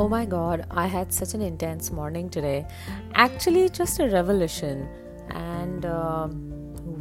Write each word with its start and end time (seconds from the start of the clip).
Oh 0.00 0.08
my 0.08 0.24
god, 0.24 0.64
I 0.70 0.86
had 0.86 1.12
such 1.12 1.34
an 1.34 1.42
intense 1.42 1.90
morning 1.92 2.30
today. 2.30 2.66
Actually, 3.12 3.68
just 3.68 4.00
a 4.00 4.08
revolution. 4.08 4.88
And 5.28 5.84
uh, 5.84 6.28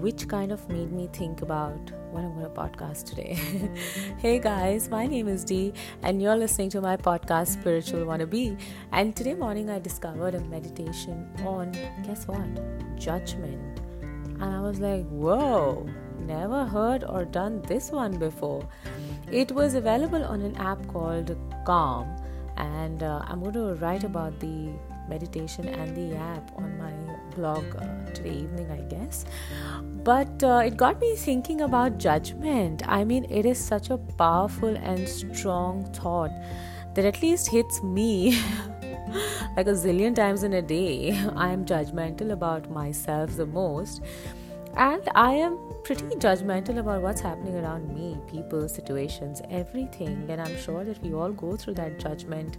which 0.03 0.27
kind 0.27 0.51
of 0.51 0.67
made 0.67 0.91
me 0.91 1.07
think 1.13 1.41
about 1.41 1.79
what 2.11 2.25
I'm 2.25 2.33
going 2.33 2.43
to 2.43 2.49
podcast 2.49 3.05
today. 3.05 3.35
hey 4.17 4.37
guys, 4.37 4.89
my 4.89 5.07
name 5.07 5.29
is 5.29 5.45
Dee, 5.45 5.71
and 6.01 6.21
you're 6.21 6.35
listening 6.35 6.69
to 6.71 6.81
my 6.81 6.97
podcast, 6.97 7.53
Spiritual 7.53 8.01
Wannabe. 8.01 8.59
And 8.91 9.15
today 9.15 9.33
morning, 9.33 9.69
I 9.69 9.79
discovered 9.79 10.35
a 10.35 10.41
meditation 10.41 11.25
on, 11.45 11.71
guess 12.03 12.27
what? 12.27 12.99
Judgment. 12.99 13.79
And 14.01 14.43
I 14.43 14.59
was 14.59 14.81
like, 14.81 15.07
whoa, 15.07 15.87
never 16.19 16.65
heard 16.65 17.05
or 17.05 17.23
done 17.23 17.61
this 17.61 17.91
one 17.91 18.19
before. 18.19 18.67
It 19.31 19.53
was 19.53 19.75
available 19.75 20.25
on 20.25 20.41
an 20.41 20.57
app 20.57 20.85
called 20.89 21.37
Calm 21.65 22.13
and 22.59 23.01
uh, 23.03 23.21
I'm 23.25 23.41
going 23.41 23.53
to 23.53 23.73
write 23.75 24.03
about 24.03 24.39
the 24.39 24.69
meditation 25.07 25.67
and 25.67 25.95
the 25.95 26.15
app 26.15 26.51
on 26.57 26.77
my 26.77 26.93
blog 27.35 27.63
uh, 27.75 28.11
today 28.13 28.31
evening, 28.31 28.69
I 28.71 28.81
guess. 28.93 29.25
But 30.03 30.43
uh, 30.43 30.61
it 30.65 30.77
got 30.77 30.99
me 30.99 31.15
thinking 31.15 31.61
about 31.61 31.97
judgment. 31.97 32.83
I 32.87 33.03
mean, 33.03 33.25
it 33.29 33.45
is 33.45 33.57
such 33.57 33.89
a 33.89 33.97
powerful 33.97 34.75
and 34.75 35.07
strong 35.07 35.85
thought 35.93 36.31
that 36.93 37.05
at 37.05 37.21
least 37.21 37.49
hits 37.49 37.81
me 37.81 38.31
like 39.57 39.67
a 39.67 39.73
zillion 39.73 40.15
times 40.15 40.43
in 40.43 40.53
a 40.53 40.61
day. 40.61 41.11
I 41.35 41.49
am 41.49 41.65
judgmental 41.65 42.31
about 42.31 42.69
myself 42.69 43.35
the 43.35 43.45
most 43.45 44.01
and 44.75 45.09
I 45.15 45.33
am 45.33 45.57
pretty 45.83 46.05
judgmental 46.15 46.79
about 46.79 47.01
what's 47.01 47.21
happening 47.21 47.55
around 47.55 47.93
me, 47.93 48.17
people, 48.27 48.67
situations, 48.69 49.41
everything. 49.49 50.25
And 50.29 50.41
I'm 50.41 50.57
sure 50.57 50.83
that 50.83 51.01
we 51.01 51.13
all 51.13 51.31
go 51.31 51.55
through 51.55 51.75
that 51.75 51.99
judgment 51.99 52.57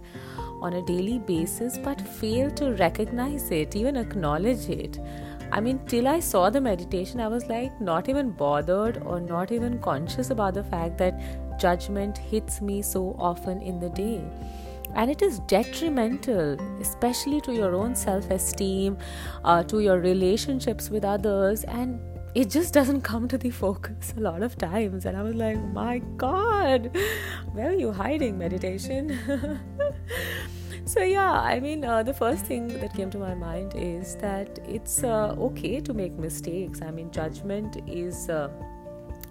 on 0.61 0.73
a 0.73 0.81
daily 0.85 1.19
basis, 1.19 1.77
but 1.77 2.01
fail 2.01 2.51
to 2.51 2.73
recognize 2.73 3.49
it, 3.51 3.75
even 3.75 3.95
acknowledge 3.95 4.69
it. 4.69 4.99
I 5.51 5.59
mean, 5.59 5.79
till 5.85 6.07
I 6.07 6.19
saw 6.19 6.49
the 6.49 6.61
meditation, 6.61 7.19
I 7.19 7.27
was 7.27 7.45
like 7.47 7.79
not 7.81 8.07
even 8.07 8.31
bothered 8.31 9.01
or 9.03 9.19
not 9.19 9.51
even 9.51 9.79
conscious 9.79 10.29
about 10.29 10.53
the 10.53 10.63
fact 10.63 10.97
that 10.99 11.59
judgment 11.59 12.17
hits 12.17 12.61
me 12.61 12.81
so 12.81 13.15
often 13.19 13.61
in 13.61 13.79
the 13.79 13.89
day 13.89 14.23
and 14.95 15.09
it 15.09 15.21
is 15.21 15.39
detrimental 15.41 16.59
especially 16.81 17.39
to 17.41 17.53
your 17.53 17.75
own 17.75 17.95
self-esteem 17.95 18.97
uh, 19.45 19.63
to 19.63 19.79
your 19.79 19.99
relationships 19.99 20.89
with 20.89 21.05
others 21.05 21.63
and 21.65 21.99
it 22.33 22.49
just 22.49 22.73
doesn't 22.73 23.01
come 23.01 23.27
to 23.27 23.37
the 23.37 23.49
focus 23.49 24.13
a 24.15 24.19
lot 24.19 24.41
of 24.41 24.57
times. 24.57 25.05
And 25.05 25.17
i 25.17 25.21
was 25.21 25.35
like 25.35 25.57
my 25.73 25.99
god 26.17 26.95
where 27.53 27.69
are 27.69 27.79
you 27.85 27.91
hiding 27.91 28.37
meditation? 28.37 29.17
So 30.83 31.01
yeah 31.03 31.31
i 31.31 31.59
mean 31.59 31.85
uh, 31.85 32.03
the 32.03 32.13
first 32.13 32.45
thing 32.45 32.67
that 32.67 32.93
came 32.93 33.09
to 33.11 33.17
my 33.17 33.33
mind 33.33 33.73
is 33.75 34.15
that 34.15 34.59
it's 34.67 35.03
uh, 35.03 35.35
okay 35.37 35.79
to 35.79 35.93
make 35.93 36.13
mistakes. 36.13 36.81
I 36.81 36.91
mean 36.91 37.11
judgment 37.11 37.77
is 37.87 38.29
uh, 38.29 38.49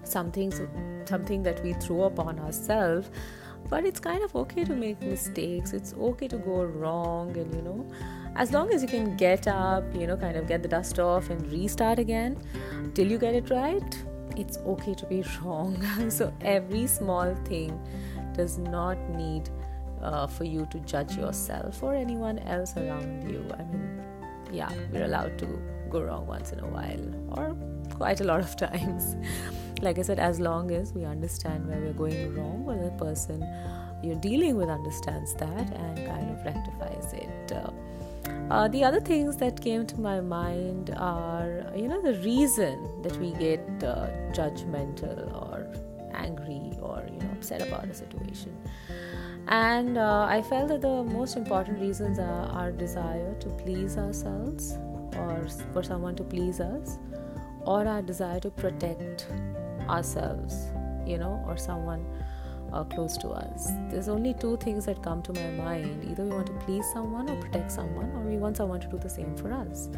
something 0.04 0.52
something 1.06 1.42
that 1.42 1.62
we 1.62 1.72
throw 1.74 2.04
upon 2.04 2.38
ourselves 2.38 3.10
but 3.68 3.84
it's 3.84 4.00
kind 4.00 4.22
of 4.24 4.34
okay 4.34 4.64
to 4.64 4.74
make 4.74 5.00
mistakes. 5.02 5.72
It's 5.72 5.92
okay 5.94 6.28
to 6.28 6.38
go 6.38 6.64
wrong 6.64 7.36
and 7.36 7.54
you 7.54 7.62
know 7.62 7.86
as 8.36 8.52
long 8.52 8.72
as 8.72 8.82
you 8.82 8.88
can 8.88 9.16
get 9.16 9.46
up 9.46 9.84
you 9.94 10.06
know 10.06 10.16
kind 10.16 10.36
of 10.36 10.46
get 10.46 10.62
the 10.62 10.68
dust 10.68 10.98
off 10.98 11.30
and 11.30 11.50
restart 11.52 11.98
again 11.98 12.36
till 12.94 13.06
you 13.06 13.18
get 13.18 13.34
it 13.34 13.50
right 13.50 13.98
it's 14.36 14.58
okay 14.58 14.94
to 14.94 15.06
be 15.06 15.24
wrong 15.42 15.76
so 16.10 16.32
every 16.40 16.86
small 16.86 17.34
thing 17.44 17.78
does 18.34 18.58
not 18.58 18.98
need 19.10 19.50
uh, 20.02 20.26
for 20.26 20.44
you 20.44 20.66
to 20.70 20.78
judge 20.80 21.16
yourself 21.16 21.82
or 21.82 21.94
anyone 21.94 22.38
else 22.40 22.76
around 22.76 23.28
you 23.30 23.44
i 23.58 23.62
mean 23.64 24.02
yeah 24.52 24.70
we're 24.92 25.04
allowed 25.04 25.38
to 25.38 25.46
go 25.90 26.02
wrong 26.02 26.26
once 26.26 26.52
in 26.52 26.60
a 26.60 26.66
while 26.66 27.36
or 27.36 27.56
quite 27.96 28.20
a 28.20 28.24
lot 28.24 28.40
of 28.40 28.56
times 28.68 29.16
like 29.82 29.98
I 29.98 30.02
said, 30.02 30.18
as 30.18 30.38
long 30.38 30.70
as 30.70 30.92
we 30.92 31.04
understand 31.04 31.66
where 31.66 31.78
we're 31.78 31.92
going 31.92 32.34
wrong, 32.34 32.64
or 32.66 32.76
the 32.76 32.90
person 33.02 33.46
you're 34.02 34.20
dealing 34.20 34.56
with 34.56 34.68
understands 34.68 35.34
that 35.34 35.72
and 35.74 36.06
kind 36.06 36.30
of 36.30 36.44
rectifies 36.44 37.12
it. 37.12 37.52
Uh, 37.52 37.70
uh, 38.50 38.66
the 38.68 38.82
other 38.82 39.00
things 39.00 39.36
that 39.36 39.60
came 39.60 39.86
to 39.86 40.00
my 40.00 40.20
mind 40.20 40.90
are, 40.96 41.64
you 41.76 41.86
know, 41.86 42.02
the 42.02 42.14
reason 42.20 43.02
that 43.02 43.16
we 43.18 43.30
get 43.32 43.60
uh, 43.84 44.08
judgmental 44.32 45.32
or 45.40 45.72
angry 46.12 46.72
or, 46.82 47.06
you 47.12 47.18
know, 47.18 47.30
upset 47.32 47.62
about 47.62 47.84
a 47.84 47.94
situation. 47.94 48.56
And 49.46 49.96
uh, 49.96 50.26
I 50.28 50.42
felt 50.42 50.68
that 50.68 50.80
the 50.82 51.04
most 51.04 51.36
important 51.36 51.80
reasons 51.80 52.18
are 52.18 52.46
our 52.46 52.72
desire 52.72 53.34
to 53.40 53.48
please 53.50 53.96
ourselves 53.96 54.76
or 55.16 55.46
for 55.72 55.82
someone 55.82 56.16
to 56.16 56.24
please 56.24 56.60
us 56.60 56.98
or 57.62 57.86
our 57.86 58.02
desire 58.02 58.40
to 58.40 58.50
protect 58.50 59.28
ourselves, 59.88 60.66
you 61.06 61.18
know, 61.18 61.42
or 61.46 61.56
someone 61.56 62.04
uh, 62.72 62.84
close 62.84 63.16
to 63.18 63.28
us. 63.28 63.70
There's 63.90 64.08
only 64.08 64.34
two 64.34 64.56
things 64.58 64.86
that 64.86 65.02
come 65.02 65.22
to 65.22 65.32
my 65.32 65.50
mind 65.50 66.08
either 66.10 66.24
we 66.24 66.30
want 66.30 66.46
to 66.46 66.52
please 66.64 66.84
someone 66.92 67.28
or 67.28 67.40
protect 67.40 67.72
someone, 67.72 68.10
or 68.16 68.20
we 68.20 68.36
want 68.36 68.56
someone 68.56 68.80
to 68.80 68.88
do 68.88 68.98
the 68.98 69.08
same 69.08 69.36
for 69.36 69.52
us. 69.52 69.88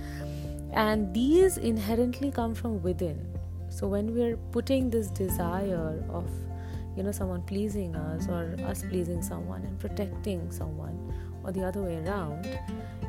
And 0.72 1.12
these 1.12 1.58
inherently 1.58 2.30
come 2.30 2.54
from 2.54 2.82
within. 2.82 3.26
So 3.68 3.86
when 3.86 4.14
we're 4.14 4.36
putting 4.36 4.90
this 4.90 5.08
desire 5.08 6.04
of, 6.10 6.28
you 6.96 7.02
know, 7.02 7.12
someone 7.12 7.42
pleasing 7.42 7.94
us 7.96 8.28
or 8.28 8.56
us 8.66 8.82
pleasing 8.82 9.22
someone 9.22 9.62
and 9.62 9.78
protecting 9.78 10.50
someone 10.50 11.11
or 11.44 11.52
the 11.52 11.64
other 11.64 11.82
way 11.82 11.96
around, 12.04 12.46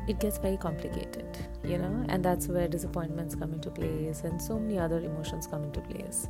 it 0.06 0.20
gets 0.20 0.38
very 0.38 0.56
complicated, 0.56 1.26
you 1.64 1.78
know, 1.78 2.04
and 2.08 2.24
that's 2.24 2.46
where 2.46 2.68
disappointments 2.68 3.34
come 3.34 3.52
into 3.52 3.70
place 3.70 4.22
and 4.22 4.40
so 4.40 4.58
many 4.58 4.78
other 4.78 4.98
emotions 4.98 5.46
come 5.46 5.64
into 5.64 5.80
place. 5.80 6.28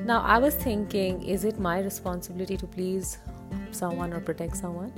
Now, 0.00 0.22
I 0.22 0.38
was 0.38 0.54
thinking, 0.54 1.22
is 1.22 1.44
it 1.44 1.58
my 1.58 1.80
responsibility 1.80 2.56
to 2.56 2.66
please 2.66 3.18
someone 3.70 4.12
or 4.12 4.20
protect 4.20 4.56
someone? 4.56 4.92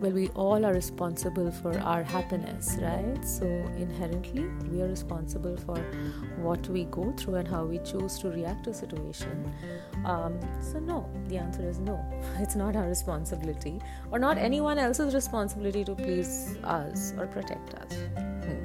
Well 0.00 0.12
we 0.12 0.28
all 0.28 0.64
are 0.64 0.72
responsible 0.72 1.50
for 1.50 1.78
our 1.80 2.02
happiness 2.02 2.76
right? 2.80 3.24
So 3.24 3.46
inherently 3.76 4.46
we 4.70 4.82
are 4.82 4.88
responsible 4.88 5.56
for 5.56 5.76
what 6.36 6.68
we 6.68 6.84
go 6.84 7.12
through 7.16 7.36
and 7.36 7.48
how 7.48 7.64
we 7.64 7.78
choose 7.78 8.18
to 8.20 8.30
react 8.30 8.64
to 8.64 8.70
a 8.70 8.74
situation. 8.74 9.52
Um, 10.04 10.38
so 10.60 10.78
no 10.78 11.08
the 11.28 11.38
answer 11.38 11.68
is 11.68 11.78
no. 11.78 11.98
It's 12.38 12.54
not 12.54 12.76
our 12.76 12.86
responsibility 12.86 13.80
or 14.10 14.18
not 14.18 14.38
anyone 14.38 14.78
else's 14.78 15.14
responsibility 15.14 15.84
to 15.84 15.94
please 15.94 16.56
us 16.64 17.12
or 17.18 17.26
protect 17.26 17.74
us. 17.74 17.92
Hmm. 18.18 18.64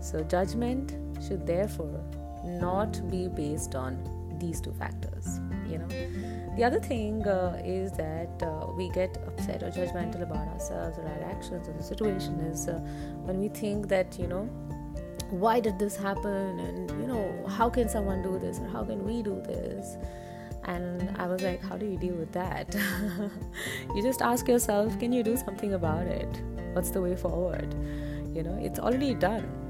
so 0.00 0.22
judgment 0.22 0.96
should 1.26 1.46
therefore 1.46 2.00
not 2.44 3.08
be 3.10 3.28
based 3.28 3.74
on 3.74 3.98
these 4.38 4.60
two 4.60 4.72
factors 4.72 5.40
you 5.70 5.78
know. 5.78 5.88
The 6.56 6.64
other 6.64 6.80
thing 6.80 7.26
uh, 7.28 7.60
is 7.62 7.92
that 7.92 8.42
uh, 8.42 8.72
we 8.72 8.88
get 8.88 9.18
upset 9.26 9.62
or 9.62 9.70
judgmental 9.70 10.22
about 10.22 10.48
ourselves 10.48 10.96
or 10.98 11.06
our 11.06 11.30
actions 11.30 11.68
or 11.68 11.74
the 11.74 11.82
situation 11.82 12.40
is 12.40 12.66
uh, 12.68 12.78
when 13.24 13.38
we 13.38 13.48
think 13.48 13.88
that 13.88 14.18
you 14.18 14.26
know 14.26 14.48
why 15.28 15.60
did 15.60 15.78
this 15.78 15.96
happen 15.96 16.58
and 16.60 16.90
you 17.00 17.06
know 17.06 17.46
how 17.46 17.68
can 17.68 17.88
someone 17.88 18.22
do 18.22 18.38
this 18.38 18.58
or 18.60 18.68
how 18.68 18.84
can 18.84 19.04
we 19.04 19.22
do 19.22 19.40
this? 19.42 19.96
And 20.64 21.14
i 21.18 21.28
was 21.28 21.42
like 21.42 21.62
how 21.62 21.76
do 21.76 21.84
you 21.86 21.98
deal 21.98 22.14
with 22.14 22.32
that? 22.32 22.74
You 23.94 24.02
just 24.02 24.22
ask 24.22 24.48
yourself 24.48 24.98
can 24.98 25.12
you 25.12 25.22
do 25.22 25.36
something 25.36 25.74
about 25.74 26.06
it? 26.06 26.42
What's 26.72 26.90
the 26.90 27.02
way 27.02 27.16
forward? 27.16 27.74
You 28.34 28.44
know 28.44 28.58
it's 28.62 28.78
already 28.78 29.12
done 29.14 29.65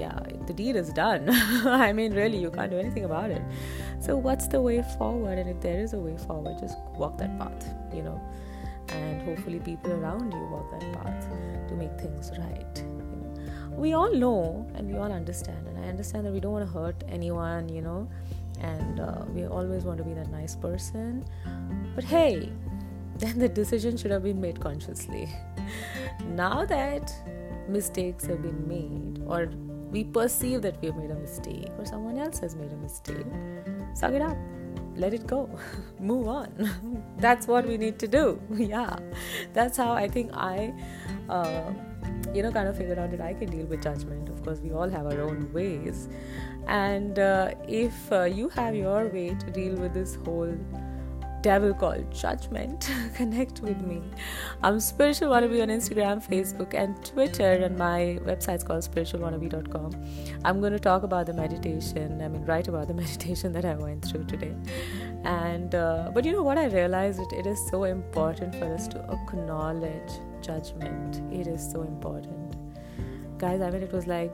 yeah, 0.00 0.18
the 0.46 0.54
deed 0.54 0.76
is 0.76 0.92
done. 0.92 1.28
I 1.88 1.92
mean, 1.92 2.14
really, 2.14 2.38
you 2.38 2.50
can't 2.50 2.70
do 2.70 2.78
anything 2.78 3.04
about 3.04 3.30
it. 3.30 3.42
So, 4.00 4.16
what's 4.16 4.46
the 4.48 4.60
way 4.60 4.82
forward? 4.98 5.38
And 5.38 5.48
if 5.48 5.60
there 5.60 5.78
is 5.78 5.92
a 5.92 5.98
way 5.98 6.16
forward, 6.26 6.58
just 6.58 6.78
walk 6.96 7.18
that 7.18 7.38
path, 7.38 7.66
you 7.94 8.02
know, 8.02 8.20
and 8.88 9.20
hopefully, 9.22 9.60
people 9.60 9.92
around 9.92 10.32
you 10.32 10.44
walk 10.50 10.70
that 10.72 10.86
path 10.94 11.28
to 11.68 11.74
make 11.74 11.92
things 12.00 12.32
right. 12.38 12.84
We 13.70 13.92
all 13.92 14.12
know 14.14 14.66
and 14.74 14.90
we 14.90 14.98
all 14.98 15.12
understand, 15.12 15.66
and 15.68 15.78
I 15.84 15.88
understand 15.88 16.26
that 16.26 16.32
we 16.32 16.40
don't 16.40 16.52
want 16.52 16.66
to 16.66 16.72
hurt 16.72 17.04
anyone, 17.08 17.68
you 17.68 17.82
know, 17.82 18.08
and 18.60 19.00
uh, 19.00 19.24
we 19.34 19.46
always 19.46 19.84
want 19.84 19.98
to 19.98 20.04
be 20.04 20.14
that 20.14 20.30
nice 20.30 20.56
person. 20.56 21.24
But 21.94 22.04
hey, 22.04 22.50
then 23.18 23.38
the 23.44 23.48
decision 23.48 23.96
should 23.96 24.10
have 24.10 24.22
been 24.22 24.40
made 24.40 24.60
consciously. 24.60 25.28
now 26.24 26.64
that 26.64 27.12
mistakes 27.68 28.26
have 28.26 28.42
been 28.42 28.66
made, 28.66 29.22
or 29.26 29.50
we 29.90 30.04
perceive 30.04 30.62
that 30.62 30.80
we 30.80 30.88
have 30.88 30.96
made 30.96 31.10
a 31.10 31.14
mistake 31.14 31.70
or 31.78 31.84
someone 31.84 32.18
else 32.18 32.38
has 32.38 32.54
made 32.54 32.72
a 32.72 32.76
mistake, 32.76 33.26
suck 33.94 34.12
it 34.12 34.22
up. 34.22 34.36
Let 34.96 35.14
it 35.14 35.26
go. 35.26 35.48
Move 36.00 36.28
on. 36.28 37.04
that's 37.18 37.46
what 37.46 37.66
we 37.66 37.76
need 37.76 37.98
to 38.00 38.08
do. 38.08 38.40
yeah. 38.54 38.96
That's 39.52 39.76
how 39.76 39.92
I 39.92 40.08
think 40.08 40.30
I, 40.34 40.74
uh, 41.28 41.72
you 42.34 42.42
know, 42.42 42.52
kind 42.52 42.68
of 42.68 42.76
figured 42.76 42.98
out 42.98 43.10
that 43.12 43.20
I 43.20 43.34
can 43.34 43.50
deal 43.50 43.66
with 43.66 43.82
judgment. 43.82 44.28
Of 44.28 44.44
course, 44.44 44.60
we 44.60 44.72
all 44.72 44.88
have 44.88 45.06
our 45.06 45.20
own 45.22 45.52
ways. 45.52 46.08
And 46.66 47.18
uh, 47.18 47.54
if 47.66 48.12
uh, 48.12 48.24
you 48.24 48.48
have 48.50 48.74
your 48.74 49.08
way 49.08 49.34
to 49.34 49.50
deal 49.50 49.74
with 49.74 49.94
this 49.94 50.16
whole 50.16 50.54
devil 51.42 51.72
called 51.72 52.10
judgment, 52.12 52.90
connect 53.14 53.60
with 53.60 53.80
me. 53.80 54.02
I'm 54.62 54.80
Spiritual 54.80 55.30
Wannabe 55.30 55.62
on 55.62 55.68
Instagram, 55.68 56.22
Facebook, 56.26 56.74
and 56.74 57.02
Twitter, 57.04 57.52
and 57.52 57.78
my 57.78 58.18
website's 58.24 58.62
called 58.62 58.82
spiritualwannabe.com. 58.82 59.92
I'm 60.44 60.60
going 60.60 60.72
to 60.72 60.78
talk 60.78 61.02
about 61.02 61.26
the 61.26 61.32
meditation, 61.32 62.20
I 62.20 62.28
mean, 62.28 62.44
write 62.44 62.68
about 62.68 62.88
the 62.88 62.94
meditation 63.02 63.52
that 63.52 63.64
I 63.64 63.74
went 63.74 64.04
through 64.04 64.24
today. 64.24 64.54
And, 65.24 65.74
uh, 65.74 66.10
but 66.14 66.24
you 66.24 66.32
know 66.32 66.42
what? 66.42 66.58
I 66.58 66.66
realized 66.66 67.20
it, 67.20 67.32
it 67.32 67.46
is 67.46 67.58
so 67.70 67.84
important 67.84 68.54
for 68.54 68.72
us 68.72 68.88
to 68.88 68.98
acknowledge 69.10 70.12
judgment. 70.42 71.22
It 71.32 71.46
is 71.46 71.70
so 71.70 71.82
important. 71.82 72.56
Guys, 73.38 73.60
I 73.60 73.70
mean, 73.70 73.82
it 73.82 73.92
was 73.92 74.06
like, 74.06 74.32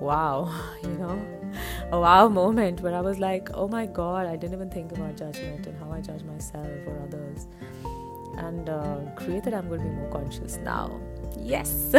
wow, 0.00 0.52
you 0.82 0.90
know, 0.90 1.47
a 1.90 1.98
wow 1.98 2.28
moment 2.28 2.80
where 2.80 2.94
I 2.94 3.00
was 3.00 3.18
like, 3.18 3.48
oh 3.54 3.68
my 3.68 3.86
god, 3.86 4.26
I 4.26 4.36
didn't 4.36 4.54
even 4.54 4.70
think 4.70 4.92
about 4.92 5.16
judgment 5.16 5.66
and 5.66 5.78
how 5.78 5.90
I 5.90 6.00
judge 6.00 6.22
myself 6.22 6.68
or 6.86 7.00
others. 7.02 7.46
And 8.36 8.68
uh, 8.68 8.98
created, 9.16 9.54
I'm 9.54 9.68
going 9.68 9.80
to 9.80 9.86
be 9.86 9.92
more 9.92 10.10
conscious 10.10 10.58
now. 10.58 11.00
Yes. 11.40 11.94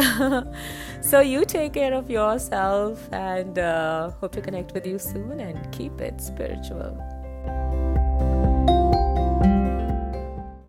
so 1.01 1.19
you 1.21 1.43
take 1.43 1.73
care 1.73 1.93
of 1.93 2.09
yourself 2.09 3.11
and 3.11 3.57
uh, 3.57 4.11
hope 4.11 4.31
to 4.33 4.41
connect 4.41 4.73
with 4.73 4.85
you 4.85 4.99
soon 4.99 5.39
and 5.39 5.71
keep 5.71 5.99
it 5.99 6.21
spiritual. 6.21 7.18